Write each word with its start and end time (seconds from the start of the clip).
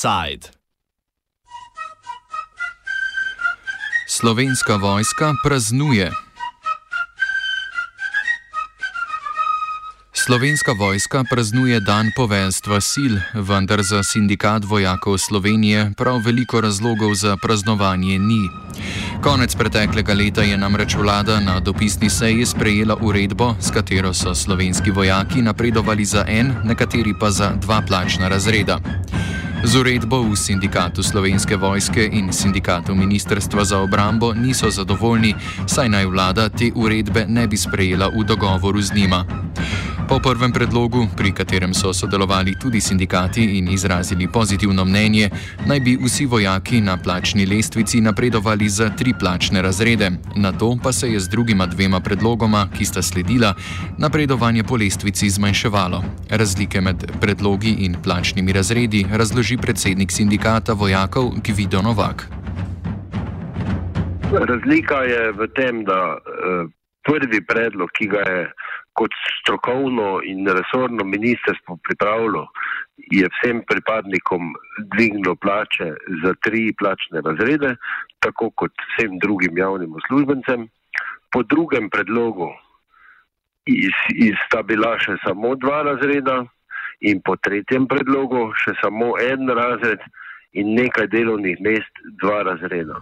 Offside. 0.00 0.48
Slovenska 4.08 4.76
vojska 4.76 5.34
praznuje. 5.44 6.10
Slovenska 10.12 10.72
vojska 10.72 11.24
praznuje 11.30 11.80
dan 11.80 12.10
poveljstva 12.16 12.80
sil, 12.90 13.14
vendar 13.34 13.82
za 13.82 14.02
sindikat 14.02 14.64
vojakov 14.64 15.18
Slovenije 15.18 15.92
prav 15.96 16.20
veliko 16.24 16.60
razlogov 16.60 17.14
za 17.14 17.36
praznovanje 17.36 18.18
ni. 18.18 18.48
Konec 19.22 19.54
preteklega 19.54 20.14
leta 20.14 20.42
je 20.42 20.56
namreč 20.56 20.94
vlada 20.94 21.40
na 21.40 21.60
dopisni 21.60 22.10
seji 22.10 22.46
sprejela 22.46 22.96
uredbo, 23.00 23.54
s 23.60 23.70
katero 23.70 24.14
so 24.14 24.34
slovenski 24.34 24.90
vojaki 24.90 25.42
napredovali 25.42 26.04
za 26.04 26.24
en, 26.28 26.54
nekateri 26.64 27.14
pa 27.20 27.30
za 27.30 27.52
dva 27.56 27.82
plačna 27.88 28.28
razreda. 28.28 28.80
Z 29.64 29.76
uredbo 29.76 30.22
v 30.24 30.36
sindikatu 30.36 31.02
slovenske 31.02 31.56
vojske 31.56 32.08
in 32.12 32.32
sindikatu 32.32 32.94
Ministrstva 32.94 33.64
za 33.64 33.78
obrambo 33.78 34.32
niso 34.32 34.70
zadovoljni, 34.70 35.34
saj 35.66 35.88
naj 35.88 36.06
vlada 36.06 36.48
te 36.48 36.72
uredbe 36.74 37.26
ne 37.28 37.44
bi 37.46 37.56
sprejela 37.56 38.08
v 38.08 38.24
dogovoru 38.24 38.80
z 38.80 38.94
njima. 38.94 39.39
Po 40.10 40.18
prvem 40.18 40.50
predlogu, 40.50 41.06
pri 41.14 41.30
katerem 41.30 41.70
so 41.70 41.94
sodelovali 41.94 42.58
tudi 42.58 42.80
sindikati 42.82 43.58
in 43.58 43.70
izrazili 43.70 44.26
pozitivno 44.26 44.84
mnenje, 44.84 45.30
naj 45.66 45.80
bi 45.80 45.94
vsi 46.02 46.26
vojaki 46.26 46.80
na 46.80 46.98
plačni 46.98 47.46
lestvici 47.46 48.00
napredovali 48.00 48.68
za 48.68 48.90
tri 48.90 49.14
plačne 49.20 49.62
razrede, 49.62 50.10
na 50.36 50.52
to 50.52 50.74
pa 50.82 50.92
se 50.92 51.12
je 51.12 51.20
z 51.20 51.28
drugima 51.28 51.66
dvema 51.66 52.00
predlogoma, 52.00 52.66
ki 52.78 52.84
sta 52.84 53.02
sledila, 53.02 53.54
napredovanje 53.98 54.64
po 54.64 54.76
lestvici 54.76 55.30
zmanjševalo. 55.30 56.02
Razlike 56.30 56.80
med 56.80 57.06
predlogi 57.20 57.70
in 57.70 57.94
plačnimi 58.02 58.52
razredi 58.52 59.06
razloži 59.12 59.56
predsednik 59.56 60.10
sindikata 60.12 60.72
vojakov 60.72 61.30
Gvido 61.46 61.82
Novak. 61.82 62.26
Razlika 64.32 65.06
je 65.06 65.32
v 65.32 65.46
tem, 65.54 65.84
da 65.84 66.18
eh, 66.18 66.66
prvi 67.06 67.46
predlog, 67.46 67.88
ki 67.94 68.06
ga 68.06 68.18
je 68.18 68.52
kot 69.00 69.16
strokovno 69.40 70.20
in 70.28 70.44
resorno 70.58 71.04
ministrstvo 71.04 71.78
pripravilo, 71.88 72.42
je 73.16 73.28
vsem 73.32 73.62
pripadnikom 73.70 74.52
dvignilo 74.92 75.34
plače 75.40 75.88
za 76.24 76.32
tri 76.44 76.74
plačne 76.78 77.22
razrede, 77.24 77.74
tako 78.20 78.50
kot 78.50 78.72
vsem 78.90 79.16
drugim 79.24 79.58
javnim 79.58 79.96
uslužbencem. 80.00 80.68
Po 81.32 81.42
drugem 81.42 81.88
predlogu 81.90 82.50
iz, 83.64 83.96
iz 84.14 84.36
sta 84.46 84.62
bila 84.62 84.96
še 85.00 85.16
samo 85.24 85.54
dva 85.64 85.80
razreda 85.88 86.42
in 87.00 87.22
po 87.24 87.38
tretjem 87.40 87.88
predlogu 87.88 88.50
še 88.64 88.76
samo 88.82 89.14
en 89.24 89.48
razred 89.62 90.04
in 90.52 90.74
nekaj 90.76 91.08
delovnih 91.14 91.62
mest 91.64 92.04
dva 92.20 92.42
razreda. 92.50 93.00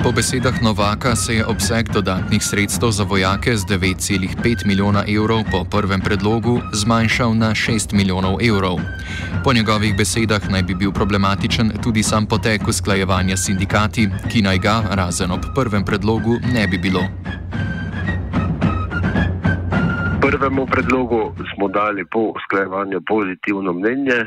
Po 0.00 0.12
besedah 0.12 0.62
Novaka 0.62 1.16
se 1.16 1.34
je 1.34 1.46
obseg 1.46 1.88
dodatnih 1.92 2.42
sredstev 2.42 2.90
za 2.90 3.04
vojake 3.04 3.56
z 3.56 3.64
9,5 3.64 4.66
milijona 4.66 5.04
evrov 5.08 5.44
po 5.52 5.64
prvem 5.64 6.00
predlogu 6.00 6.60
zmanjšal 6.72 7.36
na 7.36 7.50
6 7.50 7.92
milijonov 7.92 8.40
evrov. 8.40 8.80
Po 9.44 9.52
njegovih 9.52 9.96
besedah 9.96 10.50
naj 10.50 10.62
bi 10.62 10.74
bil 10.74 10.92
problematičen 10.92 11.72
tudi 11.82 12.02
sam 12.02 12.26
potek 12.26 12.68
usklajevanja 12.68 13.36
s 13.36 13.44
sindikati, 13.44 14.08
ki 14.32 14.42
naj 14.42 14.58
ga, 14.58 14.82
razen 14.90 15.30
ob 15.30 15.44
prvem 15.54 15.84
predlogu, 15.84 16.40
ne 16.54 16.66
bi 16.66 16.78
bilo. 16.78 17.04
Prvemu 20.20 20.66
predlogu 20.66 21.34
smo 21.54 21.68
dali 21.68 22.04
po 22.10 22.32
usklajevanju 22.36 23.00
pozitivno 23.06 23.72
mnenje, 23.72 24.18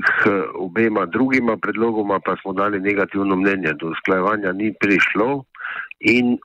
k 0.00 0.30
obema 0.54 1.06
drugima 1.06 1.56
predlogoma 1.56 2.20
pa 2.24 2.36
smo 2.42 2.52
dali 2.52 2.80
negativno 2.80 3.36
mnenje. 3.36 3.72
Do 3.80 3.90
usklajevanja 3.90 4.52
ni 4.52 4.74
prišlo 4.80 5.44
in 6.00 6.38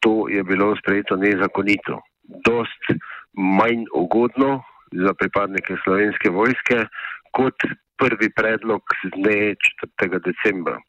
to 0.00 0.28
je 0.28 0.42
bilo 0.44 0.76
sprejeto 0.76 1.16
nezakonito. 1.16 2.00
Dost 2.44 2.84
manj 3.32 3.84
ugodno 3.94 4.62
za 4.92 5.14
pripadnike 5.14 5.76
slovenske 5.84 6.30
vojske 6.30 6.84
kot 7.32 7.54
prvi 7.98 8.30
predlog 8.32 8.82
z 9.04 9.10
dne 9.16 9.54
4. 10.00 10.20
decembra. 10.24 10.80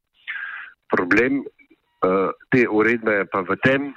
Problem 0.89 1.43
uh, 1.43 2.31
te 2.51 2.67
uredbe 2.69 3.11
je 3.21 3.25
pa 3.31 3.41
v 3.41 3.57
tem, 3.63 3.91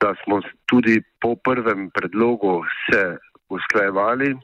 da 0.00 0.14
smo 0.24 0.40
tudi 0.66 1.00
po 1.20 1.34
prvem 1.36 1.90
predlogu 1.90 2.62
se 2.86 3.18
usklajevali 3.48 4.34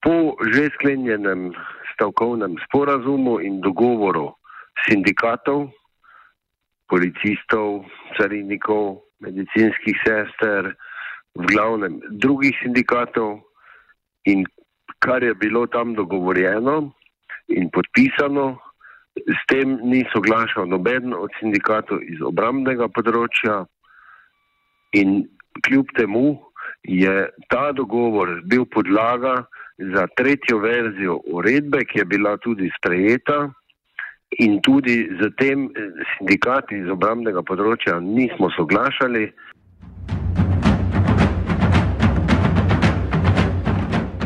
Po 0.00 0.36
že 0.48 0.72
sklenjenem 0.80 1.52
stavkovnem 1.92 2.56
sporazumu 2.64 3.40
in 3.44 3.60
dogovoru 3.60 4.32
sindikatov, 4.88 5.68
policistov, 6.88 7.84
carinikov, 8.16 9.04
medicinskih 9.20 9.96
sester, 10.00 10.72
v 11.36 11.42
glavnem 11.46 12.00
drugih 12.18 12.56
sindikatov 12.62 13.44
in 14.26 14.42
kar 14.98 15.22
je 15.22 15.34
bilo 15.34 15.66
tam 15.66 15.94
dogovorjeno 15.94 16.90
in 17.48 17.70
podpisano, 17.70 18.58
s 19.16 19.40
tem 19.46 19.78
ni 19.82 20.04
soglašal 20.12 20.66
noben 20.66 21.14
od 21.14 21.30
sindikatov 21.40 22.02
iz 22.02 22.20
obramnega 22.22 22.88
področja 22.88 23.64
in 24.96 25.26
kljub 25.66 25.90
temu 25.98 26.38
je 26.86 27.28
ta 27.50 27.70
dogovor 27.76 28.40
bil 28.46 28.64
podlaga, 28.70 29.44
za 29.94 30.06
tretjo 30.16 30.58
verzijo 30.58 31.20
uredbe, 31.32 31.84
ki 31.84 31.98
je 31.98 32.04
bila 32.04 32.36
tudi 32.36 32.70
sprejeta 32.76 33.50
in 34.30 34.60
tudi 34.62 35.08
z 35.20 35.30
tem 35.36 35.70
eh, 35.74 35.90
sindikati 36.16 36.78
iz 36.78 36.88
obramnega 36.88 37.42
področja 37.42 37.98
nismo 38.00 38.50
soglašali. 38.56 39.30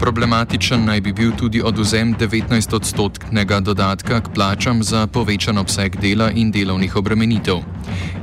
Problematičen 0.04 0.84
naj 0.84 1.00
bi 1.00 1.12
bil 1.12 1.30
tudi 1.32 1.62
oduzem 1.64 2.10
19-odstotnega 2.20 3.60
dodatka 3.60 4.20
k 4.20 4.34
plačam 4.34 4.82
za 4.82 5.06
povečan 5.06 5.58
obseg 5.58 5.96
dela 5.96 6.28
in 6.30 6.50
delovnih 6.52 6.96
obremenitev. 6.96 7.62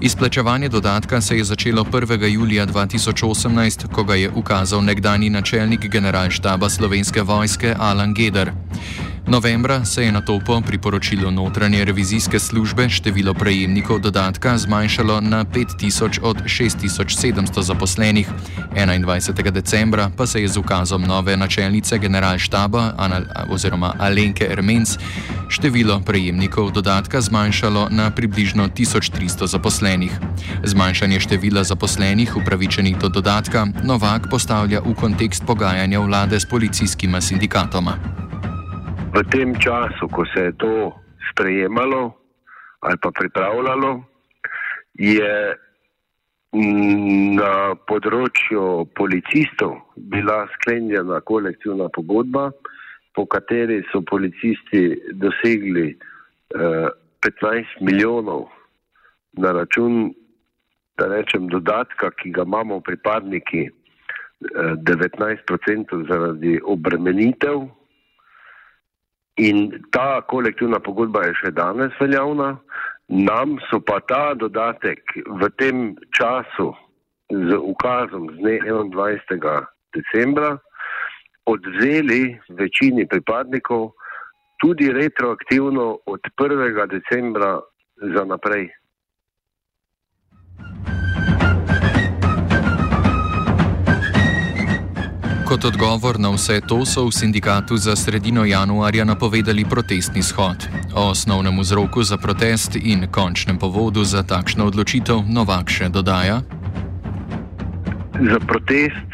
Izplačevanje 0.01 0.69
dodatka 0.69 1.21
se 1.21 1.37
je 1.37 1.43
začelo 1.43 1.83
1. 1.83 2.33
julija 2.33 2.67
2018, 2.67 3.87
ko 3.91 4.03
ga 4.03 4.15
je 4.15 4.29
ukazal 4.35 4.83
nekdani 4.83 5.29
načelnik 5.29 5.89
generalštaba 5.89 6.69
slovenske 6.69 7.21
vojske 7.21 7.75
Alan 7.79 8.13
Geder. 8.13 8.51
Novembra 9.27 9.85
se 9.85 10.03
je 10.03 10.11
na 10.11 10.21
to 10.21 10.39
po 10.45 10.61
priporočilu 10.61 11.31
notranje 11.31 11.85
revizijske 11.85 12.39
službe 12.39 12.89
število 12.89 13.33
prejemnikov 13.33 13.99
dodatka 13.99 14.57
zmanjšalo 14.57 15.21
na 15.21 15.45
5000 15.45 16.19
od 16.21 16.37
6700 16.43 17.61
zaposlenih, 17.61 18.27
21. 18.75 19.51
decembra 19.51 20.11
pa 20.17 20.27
se 20.27 20.41
je 20.41 20.47
z 20.47 20.57
ukazom 20.57 21.01
nove 21.01 21.37
načelnice 21.37 21.97
generalštaba 21.97 22.93
oziroma 23.49 23.93
Alenke 23.99 24.47
Ermenc 24.51 24.97
število 25.49 25.99
prejemnikov 25.99 26.71
dodatka 26.71 27.21
zmanjšalo 27.21 27.87
na 27.91 28.09
približno 28.09 28.67
1300 28.67 29.47
zaposlenih. 29.47 30.11
Zmanjšanje 30.63 31.19
števila 31.19 31.63
zaposlenih 31.63 32.37
upravičenih 32.37 32.97
do 32.97 33.09
dodatka 33.09 33.67
Novak 33.83 34.29
postavlja 34.29 34.79
v 34.79 34.93
kontekst 34.93 35.43
pogajanja 35.45 35.99
vlade 35.99 36.39
s 36.39 36.45
policijskima 36.45 37.21
sindikatoma 37.21 38.20
v 39.11 39.23
tem 39.27 39.55
času, 39.59 40.07
ko 40.07 40.23
se 40.31 40.39
je 40.39 40.51
to 40.57 40.95
sprejemalo 41.31 42.16
ali 42.81 42.97
pa 42.97 43.11
pripravljalo, 43.11 44.03
je 44.97 45.34
na 47.37 47.75
področju 47.87 48.87
policistov 48.97 49.75
bila 50.11 50.47
sklenjena 50.55 51.19
kolektivna 51.22 51.91
pogodba, 51.93 52.49
po 53.13 53.28
kateri 53.29 53.84
so 53.91 54.02
policisti 54.02 54.97
dosegli 55.13 55.91
eh, 55.93 56.90
15 57.22 57.85
milijonov 57.85 58.47
na 59.37 59.52
račun, 59.53 60.09
da 60.97 61.08
rečem, 61.11 61.46
dodatka, 61.53 62.09
ki 62.17 62.34
ga 62.34 62.47
imamo 62.47 62.79
pripadniki 62.81 63.67
eh, 63.67 64.73
19% 64.90 66.02
zaradi 66.09 66.58
obremenitev 66.66 67.69
In 69.41 69.72
ta 69.90 70.22
kolektivna 70.22 70.78
pogodba 70.85 71.23
je 71.26 71.38
še 71.40 71.52
danes 71.58 71.96
veljavna. 71.99 72.52
Nam 73.09 73.58
so 73.70 73.79
pa 73.82 73.97
ta 74.08 74.34
dodatek 74.38 75.02
v 75.41 75.49
tem 75.59 75.96
času 76.16 76.70
z 77.32 77.58
ukazom 77.58 78.29
z 78.35 78.38
dne 78.38 78.85
21. 78.93 79.66
decembra 79.97 80.52
odzeli 81.49 82.38
večini 82.59 83.08
pripadnikov 83.08 83.91
tudi 84.61 84.91
retroaktivno 84.93 85.97
od 86.05 86.22
1. 86.37 86.87
decembra 86.87 87.59
za 87.97 88.23
naprej. 88.26 88.70
Kot 95.51 95.65
odgovor 95.67 96.15
na 96.19 96.29
vse 96.31 96.61
to 96.63 96.85
so 96.87 97.01
v 97.05 97.11
sindikatu 97.11 97.75
za 97.75 97.91
sredino 97.95 98.45
januarja 98.47 99.03
napovedali 99.03 99.65
protestni 99.67 100.23
shod. 100.23 100.63
O 100.95 101.11
osnovnem 101.11 101.59
vzroku 101.59 102.03
za 102.07 102.15
protest 102.17 102.79
in 102.79 103.03
končnem 103.11 103.59
povodu 103.59 103.99
za 104.07 104.23
takšno 104.23 104.71
odločitev 104.71 105.27
Novak 105.27 105.67
še 105.67 105.91
dodaja. 105.91 106.39
Za 108.31 108.39
protest 108.47 109.11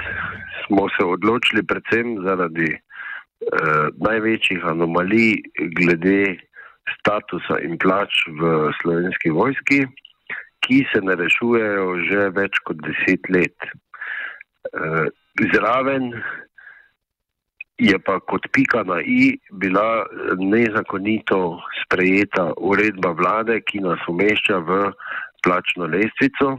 smo 0.62 0.86
se 0.94 1.10
odločili 1.10 1.66
predvsem 1.66 2.22
zaradi 2.22 2.70
eh, 2.70 2.80
največjih 3.98 4.62
anomalij 4.62 5.42
glede 5.74 6.38
statusa 7.02 7.66
in 7.66 7.82
plač 7.82 8.14
v 8.30 8.70
slovenski 8.86 9.34
vojski, 9.34 9.90
ki 10.62 10.86
se 10.94 11.02
ne 11.02 11.18
rešujejo 11.18 11.86
že 12.06 12.30
več 12.30 12.62
kot 12.62 12.78
deset 12.86 13.26
let. 13.34 13.58
Eh, 14.70 15.10
zraven 15.54 16.12
je 17.78 18.00
pa 18.00 18.20
kot 18.20 18.48
pika 18.54 18.84
na 18.84 19.02
i 19.02 19.38
bila 19.52 20.06
nezakonito 20.38 21.60
sprejeta 21.84 22.54
uredba 22.58 23.12
vlade, 23.14 23.62
ki 23.62 23.80
nas 23.86 24.02
umešča 24.10 24.58
v 24.58 24.92
plačno 25.46 25.86
lestvico 25.86 26.58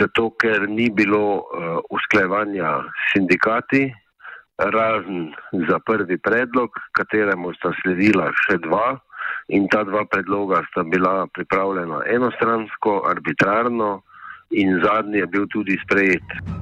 zato 0.00 0.30
ker 0.38 0.68
ni 0.68 0.90
bilo 0.90 1.42
uh, 1.42 1.78
usklajevanja 1.90 2.82
s 2.86 3.12
sindikati, 3.12 3.92
razen 4.58 5.32
za 5.68 5.78
prvi 5.86 6.18
predlog, 6.18 6.70
kateremu 6.94 7.54
sta 7.58 7.72
sledila 7.82 8.30
še 8.44 8.60
dva, 8.62 8.98
in 9.50 9.66
ta 9.72 9.82
dva 9.84 10.04
predloga 10.06 10.62
sta 10.70 10.84
bila 10.86 11.26
pripravljena 11.34 12.04
enostransko, 12.14 13.02
arbitrarno, 13.10 14.02
in 14.50 14.78
zadnji 14.84 15.22
je 15.24 15.26
bil 15.26 15.48
tudi 15.50 15.78
sprejet. 15.82 16.61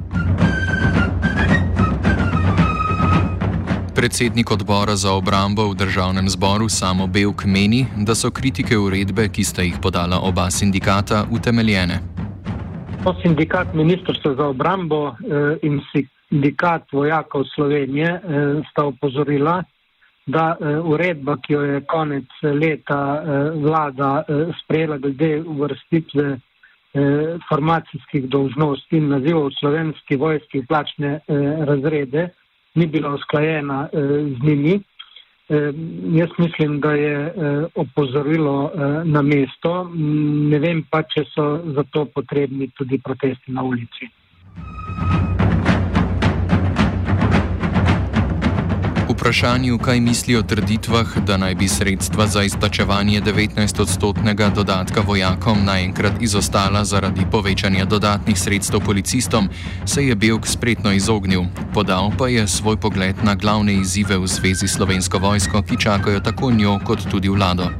Predsednik 4.00 4.50
odbora 4.50 4.97
za 4.97 5.12
obrambo 5.12 5.69
v 5.69 5.75
državnem 5.76 6.29
zboru 6.29 6.69
Samo 6.69 7.06
Belk 7.06 7.44
meni, 7.44 7.85
da 8.06 8.14
so 8.14 8.31
kritike 8.32 8.79
uredbe, 8.79 9.26
ki 9.29 9.44
sta 9.44 9.61
jih 9.62 9.76
podala 9.82 10.23
oba 10.25 10.47
sindikata, 10.50 11.26
utemeljene. 11.29 11.99
To 13.05 13.12
sindikat 13.20 13.75
Ministrstva 13.75 14.32
za 14.41 14.47
obrambo 14.55 15.12
eh, 15.12 15.61
in 15.69 15.82
sindikat 15.93 16.88
vojakov 16.93 17.44
Slovenije 17.52 18.08
eh, 18.08 18.64
sta 18.70 18.87
opozorila, 18.88 19.61
da 20.26 20.56
eh, 20.56 20.81
uredba, 20.81 21.37
ki 21.37 21.52
jo 21.52 21.61
je 21.61 21.85
konec 21.85 22.41
leta 22.43 23.00
vlada 23.52 24.25
sprejela 24.64 24.97
glede 24.97 25.43
uvrstitve 25.44 26.38
formacijskih 27.49 28.29
dolžnosti 28.32 28.97
in 28.97 29.12
nazivov 29.12 29.50
slovenski 29.61 30.17
vojski 30.17 30.64
plačne 30.67 31.20
razrede, 31.69 32.31
ni 32.75 32.87
bila 32.87 33.14
usklajena 33.14 33.88
z 33.93 34.46
njimi. 34.46 34.81
Jaz 36.12 36.28
mislim, 36.38 36.81
da 36.81 36.93
je 36.93 37.26
eh, 37.26 37.32
opozorilo 37.75 38.70
eh, 38.75 39.05
na 39.05 39.22
mesto, 39.22 39.90
ne 40.50 40.58
vem 40.58 40.84
pa, 40.90 41.02
če 41.02 41.25
so 41.34 41.46
za 41.75 41.82
to 41.90 42.05
potrebni 42.14 42.69
tudi 42.78 43.00
protesti 43.02 43.52
na 43.52 43.62
ulici. 43.62 44.06
Vprašanju, 49.30 49.78
kaj 49.78 50.00
misli 50.00 50.34
o 50.36 50.42
trditvah, 50.42 51.06
da 51.26 51.36
naj 51.36 51.54
bi 51.54 51.68
sredstva 51.68 52.26
za 52.26 52.42
izplačevanje 52.42 53.20
19-odstotnega 53.20 54.48
dodatka 54.54 55.00
vojakom 55.06 55.58
naenkrat 55.64 56.22
izostala 56.22 56.84
zaradi 56.84 57.22
povečanja 57.32 57.84
dodatnih 57.84 58.38
sredstev 58.38 58.80
policistom, 58.86 59.48
se 59.86 60.06
je 60.06 60.14
Belk 60.14 60.46
spretno 60.46 60.92
izognil. 60.92 61.42
Podal 61.74 62.10
pa 62.18 62.28
je 62.28 62.46
svoj 62.48 62.76
pogled 62.76 63.14
na 63.22 63.34
glavne 63.34 63.74
izzive 63.74 64.18
v 64.18 64.26
zvezi 64.26 64.68
s 64.68 64.74
slovensko 64.74 65.18
vojsko, 65.18 65.62
ki 65.62 65.78
čakajo 65.78 66.20
tako 66.20 66.50
njo 66.50 66.80
kot 66.84 67.06
tudi 67.10 67.28
vlado. 67.28 67.70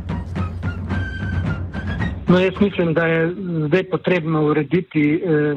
No, 2.29 2.39
jaz 2.39 2.55
mislim, 2.61 2.95
da 2.95 3.07
je 3.07 3.35
zdaj 3.67 3.85
potrebno 3.91 4.45
urediti 4.45 5.15
eh, 5.15 5.55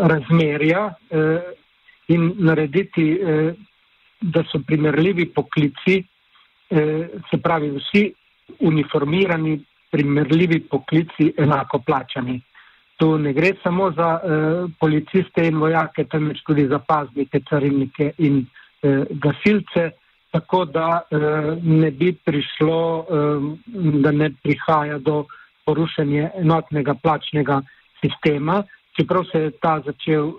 razmerja 0.00 0.94
eh, 1.10 1.40
in 2.08 2.32
narediti 2.38 3.12
eh, 3.12 3.52
da 4.22 4.44
so 4.50 4.60
primerljivi 4.66 5.26
poklici, 5.26 6.04
eh, 6.70 7.08
se 7.30 7.38
pravi 7.38 7.70
vsi 7.70 8.12
uniformirani, 8.60 9.60
primerljivi 9.90 10.60
poklici 10.60 11.32
enako 11.36 11.78
plačani. 11.78 12.40
Tu 12.96 13.18
ne 13.18 13.32
gre 13.32 13.52
samo 13.62 13.90
za 13.90 14.20
eh, 14.22 14.28
policiste 14.80 15.46
in 15.46 15.58
vojake, 15.58 16.04
temveč 16.04 16.42
tudi 16.46 16.66
za 16.66 16.78
paznike, 16.78 17.40
carinike 17.48 18.12
in 18.18 18.44
eh, 18.82 19.04
gasilce, 19.10 19.90
tako 20.32 20.64
da 20.64 21.02
ne 21.62 21.90
bi 21.90 22.12
prišlo, 22.24 23.06
da 24.00 24.10
ne 24.10 24.30
prihaja 24.42 24.96
do 24.98 25.26
porušenja 25.66 26.30
enotnega 26.40 26.94
plačnega 26.94 27.60
sistema 28.00 28.62
čeprav 28.96 29.24
se 29.32 29.38
je 29.38 29.50
ta 29.50 29.80
začel 29.86 30.28
uh, 30.28 30.36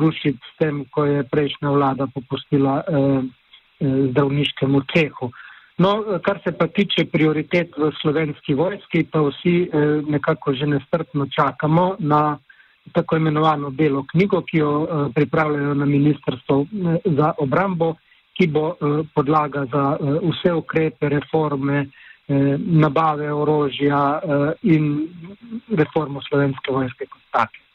rušiti 0.00 0.38
s 0.38 0.58
tem, 0.58 0.84
ko 0.90 1.04
je 1.04 1.24
prejšnja 1.24 1.70
vlada 1.70 2.06
popustila 2.14 2.82
uh, 2.82 3.24
zdravniškemu 3.80 4.80
cehu. 4.94 5.30
No, 5.78 5.90
kar 6.24 6.40
se 6.44 6.52
pa 6.56 6.66
tiče 6.66 7.04
prioritet 7.12 7.76
v 7.76 7.90
slovenski 8.00 8.54
vojski, 8.54 9.04
pa 9.12 9.20
vsi 9.20 9.68
uh, 9.68 10.08
nekako 10.08 10.54
že 10.54 10.66
nestrpno 10.66 11.26
čakamo 11.26 11.96
na 11.98 12.38
tako 12.92 13.16
imenovano 13.16 13.70
belo 13.70 14.04
knjigo, 14.12 14.42
ki 14.42 14.58
jo 14.58 14.72
uh, 14.80 14.88
pripravljajo 15.14 15.74
na 15.74 15.84
Ministrstvo 15.84 16.66
za 17.04 17.32
obrambo, 17.38 17.94
ki 18.38 18.46
bo 18.46 18.68
uh, 18.68 19.06
podlaga 19.14 19.66
za 19.72 19.96
uh, 20.00 20.18
vse 20.30 20.52
ukrepe, 20.54 21.08
reforme, 21.08 21.80
uh, 21.82 21.90
nabave 22.56 23.32
orožja 23.32 24.20
uh, 24.22 24.50
in 24.62 25.08
reformo 25.76 26.22
slovenske 26.28 26.72
vojske 26.72 27.06
kot 27.06 27.22
take. 27.30 27.65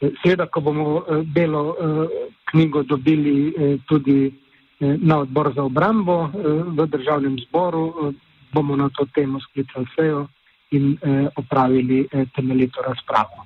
Seveda, 0.00 0.46
ko 0.48 0.60
bomo 0.60 1.04
eh, 1.04 1.22
belo 1.24 1.76
eh, 1.76 2.08
knjigo 2.50 2.82
dobili 2.82 3.52
eh, 3.52 3.78
tudi 3.88 4.32
na 4.80 5.18
odbor 5.18 5.52
za 5.52 5.62
obrambo 5.62 6.30
v 6.72 6.86
državnem 6.88 7.36
zboru, 7.38 8.14
bomo 8.52 8.76
na 8.76 8.88
to 8.88 9.04
temo 9.14 9.36
sklicali 9.40 9.84
sejo 9.92 10.26
in 10.70 10.96
opravili 11.36 12.08
temeljito 12.32 12.80
razpravo. 12.80 13.44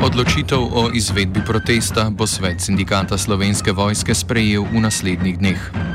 Odločitev 0.00 0.58
o 0.58 0.88
izvedbi 0.94 1.44
protesta 1.46 2.08
bo 2.10 2.26
svet 2.26 2.64
sindikata 2.64 3.18
slovenske 3.18 3.72
vojske 3.72 4.14
sprejel 4.14 4.64
v 4.64 4.80
naslednjih 4.80 5.38
dneh. 5.38 5.93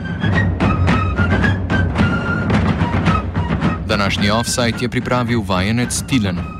Današnji 4.00 4.32
offside 4.32 4.78
je 4.82 4.90
pripravil 4.90 5.42
vajenec 5.42 6.04
Tilen. 6.08 6.38